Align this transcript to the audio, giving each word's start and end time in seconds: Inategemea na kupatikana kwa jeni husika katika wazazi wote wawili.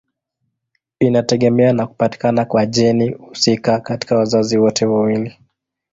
Inategemea 0.99 1.73
na 1.73 1.87
kupatikana 1.87 2.45
kwa 2.45 2.65
jeni 2.65 3.09
husika 3.09 3.79
katika 3.79 4.17
wazazi 4.17 4.57
wote 4.57 4.85
wawili. 4.85 5.37